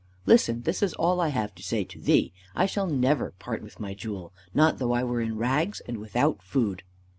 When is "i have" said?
1.21-1.53